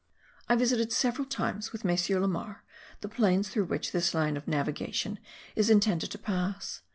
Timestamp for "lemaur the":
2.21-3.07